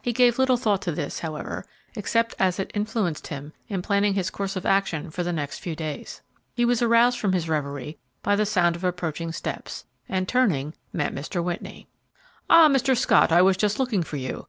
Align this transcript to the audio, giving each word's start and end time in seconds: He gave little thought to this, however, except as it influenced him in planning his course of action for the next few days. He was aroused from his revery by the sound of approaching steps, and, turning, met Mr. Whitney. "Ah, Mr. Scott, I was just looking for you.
He 0.00 0.12
gave 0.12 0.38
little 0.38 0.56
thought 0.56 0.80
to 0.82 0.92
this, 0.92 1.18
however, 1.18 1.64
except 1.96 2.36
as 2.38 2.60
it 2.60 2.70
influenced 2.72 3.26
him 3.26 3.52
in 3.66 3.82
planning 3.82 4.14
his 4.14 4.30
course 4.30 4.54
of 4.54 4.64
action 4.64 5.10
for 5.10 5.24
the 5.24 5.32
next 5.32 5.58
few 5.58 5.74
days. 5.74 6.22
He 6.54 6.64
was 6.64 6.82
aroused 6.82 7.18
from 7.18 7.32
his 7.32 7.48
revery 7.48 7.98
by 8.22 8.36
the 8.36 8.46
sound 8.46 8.76
of 8.76 8.84
approaching 8.84 9.32
steps, 9.32 9.84
and, 10.08 10.28
turning, 10.28 10.74
met 10.92 11.12
Mr. 11.12 11.42
Whitney. 11.42 11.88
"Ah, 12.48 12.68
Mr. 12.68 12.96
Scott, 12.96 13.32
I 13.32 13.42
was 13.42 13.56
just 13.56 13.80
looking 13.80 14.04
for 14.04 14.18
you. 14.18 14.44